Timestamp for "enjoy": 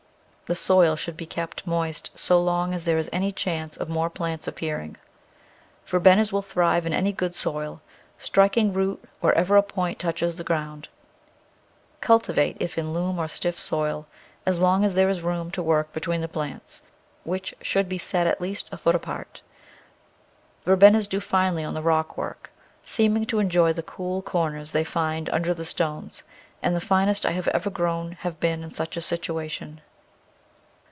23.39-23.71